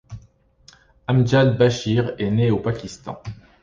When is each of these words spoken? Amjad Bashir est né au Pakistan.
Amjad 1.07 1.59
Bashir 1.59 2.15
est 2.17 2.31
né 2.31 2.49
au 2.49 2.57
Pakistan. 2.57 3.21